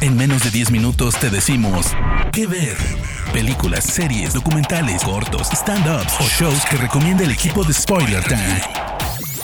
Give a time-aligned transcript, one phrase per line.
[0.00, 1.86] En menos de 10 minutos te decimos
[2.32, 2.76] qué ver.
[3.32, 8.60] Películas, series, documentales, cortos, stand-ups o shows que recomienda el equipo de Spoiler Time.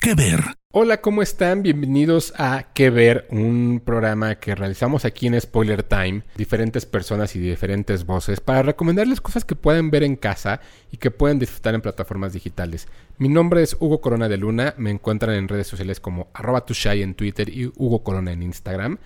[0.00, 0.58] ¿Qué ver?
[0.70, 1.62] Hola, ¿cómo están?
[1.62, 7.38] Bienvenidos a Que Ver, un programa que realizamos aquí en Spoiler Time, diferentes personas y
[7.38, 10.60] diferentes voces, para recomendarles cosas que pueden ver en casa
[10.92, 12.86] y que pueden disfrutar en plataformas digitales.
[13.16, 17.02] Mi nombre es Hugo Corona de Luna, me encuentran en redes sociales como arroba tushai
[17.02, 18.98] en Twitter y Hugo Corona en Instagram,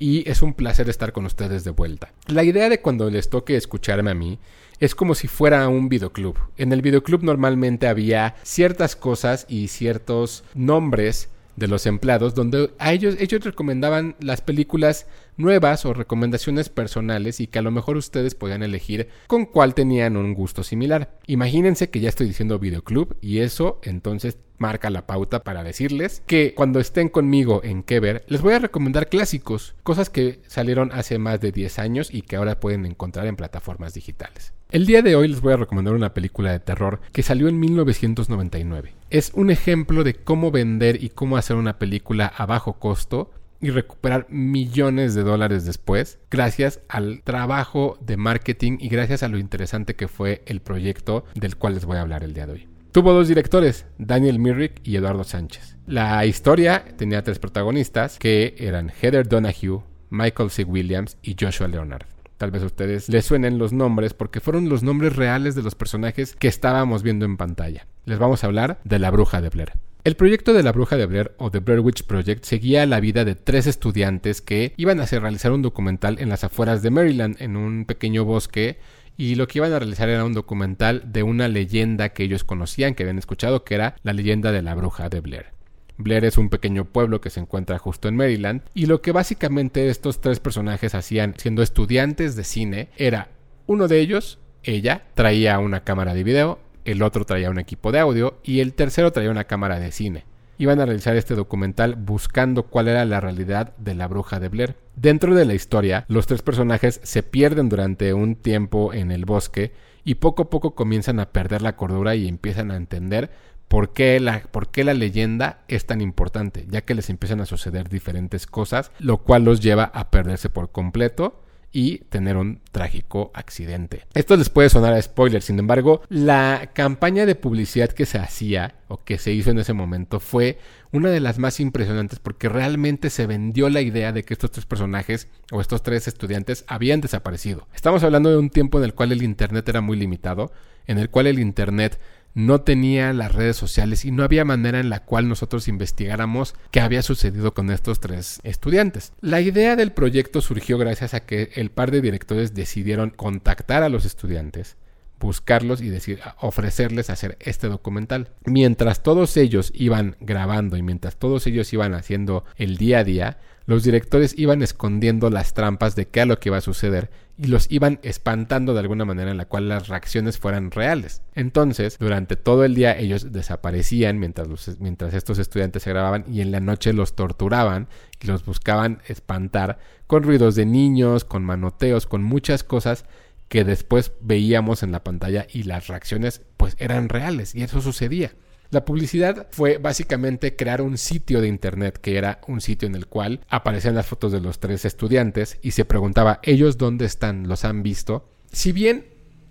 [0.00, 2.12] y es un placer estar con ustedes de vuelta.
[2.26, 4.40] La idea de cuando les toque escucharme a mí
[4.80, 6.36] es como si fuera un videoclub.
[6.56, 11.28] En el videoclub normalmente había ciertas cosas y ciertos nombres
[11.60, 15.06] de los empleados donde a ellos ellos recomendaban las películas
[15.36, 20.16] nuevas o recomendaciones personales y que a lo mejor ustedes podían elegir con cuál tenían
[20.16, 21.18] un gusto similar.
[21.26, 26.54] Imagínense que ya estoy diciendo videoclub y eso entonces marca la pauta para decirles que
[26.54, 31.18] cuando estén conmigo en Que Ver, les voy a recomendar clásicos, cosas que salieron hace
[31.18, 34.52] más de 10 años y que ahora pueden encontrar en plataformas digitales.
[34.70, 37.58] El día de hoy les voy a recomendar una película de terror que salió en
[37.58, 38.99] 1999.
[39.10, 43.70] Es un ejemplo de cómo vender y cómo hacer una película a bajo costo y
[43.70, 49.96] recuperar millones de dólares después, gracias al trabajo de marketing y gracias a lo interesante
[49.96, 52.68] que fue el proyecto del cual les voy a hablar el día de hoy.
[52.92, 55.76] Tuvo dos directores, Daniel Myrick y Eduardo Sánchez.
[55.88, 60.62] La historia tenía tres protagonistas que eran Heather Donahue, Michael C.
[60.62, 62.06] Williams y Joshua Leonard.
[62.40, 65.74] Tal vez a ustedes les suenen los nombres porque fueron los nombres reales de los
[65.74, 67.86] personajes que estábamos viendo en pantalla.
[68.06, 69.72] Les vamos a hablar de la bruja de Blair.
[70.04, 73.26] El proyecto de la Bruja de Blair o The Blair Witch Project seguía la vida
[73.26, 77.58] de tres estudiantes que iban a realizar un documental en las afueras de Maryland, en
[77.58, 78.78] un pequeño bosque
[79.18, 82.94] y lo que iban a realizar era un documental de una leyenda que ellos conocían,
[82.94, 85.59] que habían escuchado, que era la leyenda de la bruja de Blair.
[86.02, 89.88] Blair es un pequeño pueblo que se encuentra justo en Maryland y lo que básicamente
[89.88, 93.28] estos tres personajes hacían siendo estudiantes de cine era
[93.66, 98.00] uno de ellos, ella, traía una cámara de video, el otro traía un equipo de
[98.00, 100.24] audio y el tercero traía una cámara de cine
[100.60, 104.76] iban a realizar este documental buscando cuál era la realidad de la bruja de Blair.
[104.94, 109.72] Dentro de la historia, los tres personajes se pierden durante un tiempo en el bosque
[110.04, 113.30] y poco a poco comienzan a perder la cordura y empiezan a entender
[113.70, 114.42] por qué, la,
[114.74, 119.44] la leyenda es tan importante, ya que les empiezan a suceder diferentes cosas, lo cual
[119.44, 124.06] los lleva a perderse por completo y tener un trágico accidente.
[124.12, 128.74] Esto les puede sonar a spoiler, sin embargo, la campaña de publicidad que se hacía
[128.88, 130.58] o que se hizo en ese momento fue
[130.90, 134.66] una de las más impresionantes porque realmente se vendió la idea de que estos tres
[134.66, 137.68] personajes o estos tres estudiantes habían desaparecido.
[137.72, 140.50] Estamos hablando de un tiempo en el cual el Internet era muy limitado,
[140.88, 142.00] en el cual el Internet
[142.34, 146.80] no tenía las redes sociales y no había manera en la cual nosotros investigáramos qué
[146.80, 149.12] había sucedido con estos tres estudiantes.
[149.20, 153.88] La idea del proyecto surgió gracias a que el par de directores decidieron contactar a
[153.88, 154.76] los estudiantes
[155.20, 158.30] buscarlos y decir, ofrecerles hacer este documental.
[158.44, 163.38] Mientras todos ellos iban grabando y mientras todos ellos iban haciendo el día a día,
[163.66, 167.46] los directores iban escondiendo las trampas de qué a lo que iba a suceder y
[167.46, 171.22] los iban espantando de alguna manera en la cual las reacciones fueran reales.
[171.34, 174.48] Entonces, durante todo el día ellos desaparecían mientras,
[174.80, 177.88] mientras estos estudiantes se grababan y en la noche los torturaban
[178.20, 183.04] y los buscaban espantar con ruidos de niños, con manoteos, con muchas cosas
[183.50, 188.32] que después veíamos en la pantalla y las reacciones pues eran reales y eso sucedía.
[188.70, 193.08] La publicidad fue básicamente crear un sitio de internet que era un sitio en el
[193.08, 197.64] cual aparecían las fotos de los tres estudiantes y se preguntaba ellos dónde están, los
[197.64, 198.30] han visto.
[198.52, 199.06] Si bien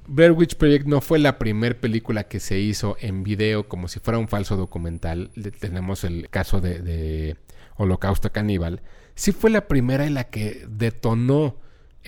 [0.08, 4.00] Blair Witch Project no fue la primera película que se hizo en video como si
[4.00, 7.36] fuera un falso documental, tenemos el caso de,
[7.76, 8.82] Holocausto Caníbal,
[9.16, 11.58] sí fue la primera en la que detonó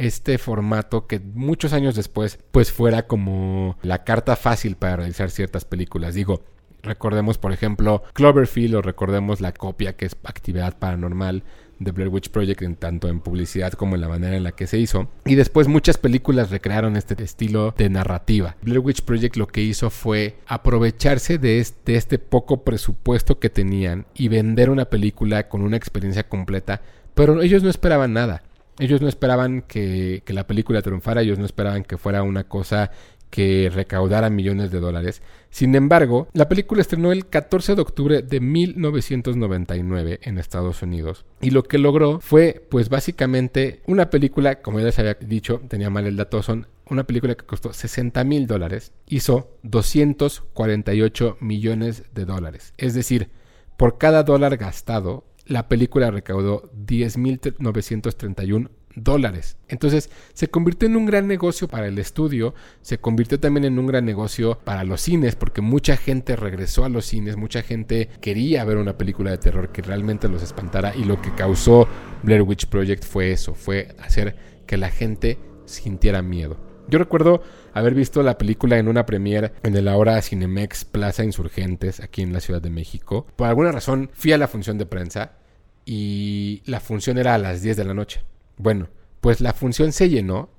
[0.02, 5.64] este formato que muchos años después pues fuera como la carta fácil para realizar ciertas
[5.64, 6.16] películas.
[6.16, 6.42] Digo,
[6.82, 11.44] recordemos por ejemplo Cloverfield o recordemos la copia que es actividad paranormal
[11.78, 14.68] de Blair Witch Project en tanto en publicidad como en la manera en la que
[14.68, 15.10] se hizo.
[15.26, 18.56] Y después muchas películas recrearon este estilo de narrativa.
[18.62, 23.50] Blair Witch Project lo que hizo fue aprovecharse de este, de este poco presupuesto que
[23.50, 26.82] tenían y vender una película con una experiencia completa,
[27.14, 28.44] pero ellos no esperaban nada.
[28.82, 32.90] Ellos no esperaban que, la película triunfara, ellos no esperaban que fuera una cosa
[33.30, 35.22] que recaudara millones de dólares.
[35.52, 41.26] Sin embargo, la película estrenó el 14 de octubre de 1999 en Estados Unidos.
[41.42, 45.92] Y lo que logró fue, pues básicamente, una película, como ya les había dicho, tenía
[45.92, 52.26] mal el dato, son una película que costó 60 mil dólares, hizo 248 millones de
[52.26, 52.74] dólares.
[52.80, 53.30] Es decir,
[53.78, 59.58] por cada dólar gastado, la película recaudó 10.931 dólares.
[59.68, 63.88] Entonces se convirtió en un gran negocio para el estudio, se convirtió también en un
[63.88, 68.64] gran negocio para los cines, porque mucha gente regresó a los cines, mucha gente quería
[68.66, 71.88] ver una película de terror que realmente los espantara y lo que causó
[72.24, 74.36] Blair Witch Project fue eso, fue hacer
[74.66, 76.71] que la gente sintiera miedo.
[76.92, 77.42] Yo recuerdo
[77.74, 82.34] haber visto la película en una premiere en el ahora Cinemex Plaza Insurgentes aquí en
[82.34, 83.26] la Ciudad de México.
[83.38, 85.32] Por alguna razón fui a la función de prensa
[85.86, 88.24] y la función era a las 10 de la noche.
[88.58, 88.90] Bueno,
[89.22, 90.50] pues la función se llenó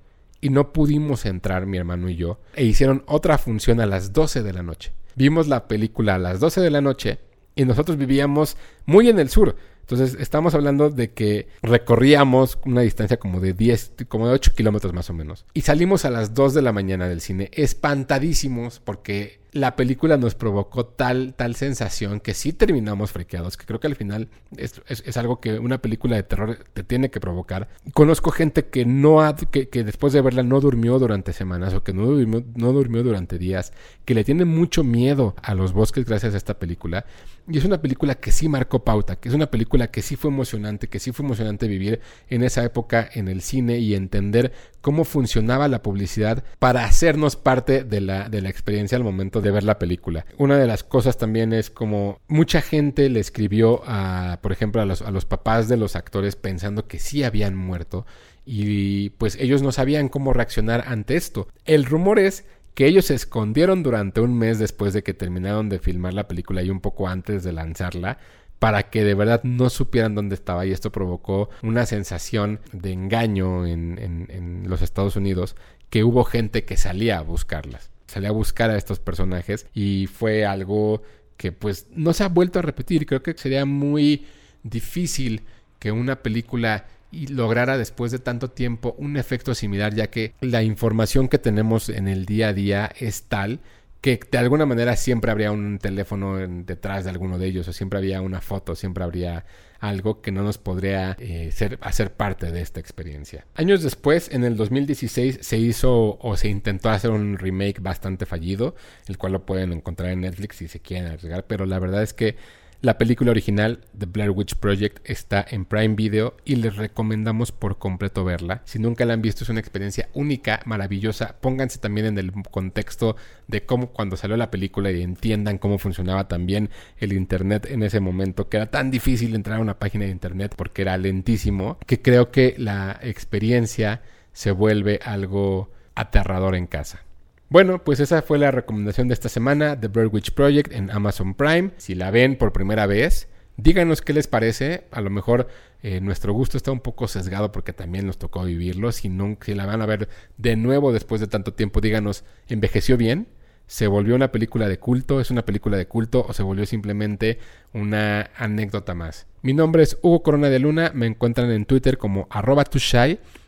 [0.41, 4.43] y no pudimos entrar mi hermano y yo e hicieron otra función a las 12
[4.43, 4.95] de la noche.
[5.15, 7.19] Vimos la película a las 12 de la noche
[7.55, 8.57] y nosotros vivíamos
[8.87, 9.55] muy en el sur.
[9.83, 14.93] Entonces, estamos hablando de que recorríamos una distancia como de 10, como de 8 kilómetros
[14.95, 15.45] más o menos.
[15.53, 20.35] Y salimos a las 2 de la mañana del cine, espantadísimos porque la película nos
[20.35, 24.81] provocó tal, tal sensación que sí terminamos frequeados, que creo que al final es,
[25.19, 27.69] algo que una película de terror te tiene que provocar.
[27.93, 31.93] Conozco gente que no ha, que, después de verla no durmió durante semanas o que
[31.93, 33.75] no durmió, no durmió durante días,
[34.07, 37.05] que le tiene mucho miedo a los bosques gracias a esta película.
[37.47, 40.31] Y es una película que sí marcó pauta, que es una película que sí fue
[40.31, 42.01] emocionante, que sí fue emocionante vivir
[42.31, 44.53] en esa época en el cine y entender
[44.83, 49.51] cómo funcionaba la publicidad para hacernos parte de la, de la experiencia al momento de
[49.51, 50.27] ver la película.
[50.37, 54.85] Una de las cosas también es como mucha gente le escribió a, por ejemplo, a
[54.85, 58.05] los, a los papás de los actores pensando que sí habían muerto
[58.45, 61.49] y pues ellos no sabían cómo reaccionar ante esto.
[61.65, 62.45] El rumor es
[62.75, 66.63] que ellos se escondieron durante un mes después de que terminaron de filmar la película
[66.63, 68.19] y un poco antes de lanzarla
[68.63, 73.67] para que de verdad no supieran dónde estaba y esto provocó una sensación de engaño
[73.67, 75.57] en, los Estados Unidos
[75.91, 80.47] que hubo gente que salía a buscarlas, salía a buscar a estos personajes y fue
[80.47, 81.03] algo
[81.37, 83.05] que pues no se ha vuelto a repetir.
[83.05, 84.27] Creo que sería muy
[84.63, 85.43] difícil
[85.81, 91.27] que una película lograra después de tanto tiempo un efecto similar ya que la información
[91.27, 93.59] que tenemos en el día a día es tal
[94.03, 98.01] que de alguna manera siempre habría un teléfono detrás de alguno de ellos, o siempre
[98.01, 99.47] había una foto, siempre habría
[99.79, 103.47] algo que no nos podría eh, ser, hacer parte de esta experiencia.
[103.55, 108.75] Años después, en el 2016, se hizo o se intentó hacer un remake bastante fallido,
[109.07, 112.13] el cual lo pueden encontrar en Netflix si se quieren arriesgar, pero la verdad es
[112.13, 112.35] que
[112.83, 117.79] la película original, The Blair Witch Project, está en Prime Video y les recomendamos por
[117.79, 118.63] completo verla.
[118.65, 121.37] Si nunca la han visto, es una experiencia única, maravillosa.
[121.41, 123.15] Pónganse también en el contexto
[123.47, 128.01] de cómo cuando salió la película y entiendan cómo funcionaba también el Internet en ese
[128.01, 132.03] momento, que era tan difícil entrar a una página de Internet porque era lentísimo, que
[132.03, 134.03] creo que la experiencia
[134.33, 137.05] se vuelve algo aterrador en casa.
[137.53, 141.35] Bueno, pues esa fue la recomendación de esta semana, The Bird Witch Project en Amazon
[141.35, 141.73] Prime.
[141.77, 143.29] Si la ven por primera vez,
[143.59, 144.85] díganos qué les parece.
[144.91, 145.49] A lo mejor
[145.83, 148.91] eh, nuestro gusto está un poco sesgado porque también nos tocó vivirlo.
[148.91, 150.09] Si, no, si la van a ver
[150.39, 153.29] de nuevo después de tanto tiempo, díganos, ¿envejeció bien?
[153.67, 155.21] ¿Se volvió una película de culto?
[155.21, 157.39] ¿Es una película de culto o se volvió simplemente
[157.75, 159.27] una anécdota más?
[159.43, 160.93] Mi nombre es Hugo Corona de Luna.
[160.95, 162.65] Me encuentran en Twitter como arroba.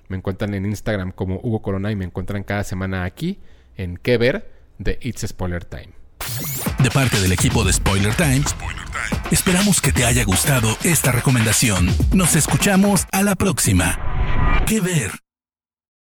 [0.08, 3.40] Me encuentran en Instagram como Hugo Corona y me encuentran cada semana aquí
[3.76, 5.90] en qué ver de It's Spoiler Time.
[6.82, 8.42] De parte del equipo de Spoiler Time,
[9.30, 11.88] esperamos que te haya gustado esta recomendación.
[12.12, 13.98] Nos escuchamos a la próxima.
[14.66, 15.23] ¿Qué ver?